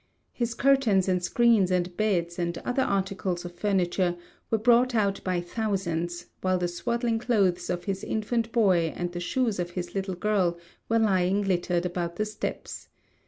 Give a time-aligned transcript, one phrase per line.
[0.33, 4.15] His curtains, and screens, and beds, and other articles of furniture
[4.49, 9.19] were brought out by thousands; while the swaddling clothes of his infant boy and the
[9.19, 10.57] shoes of his little girl
[10.89, 12.87] were lying littered about the steps.